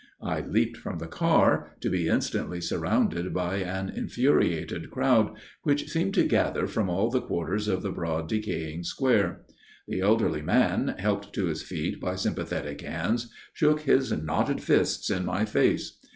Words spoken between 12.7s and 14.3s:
hands, shook his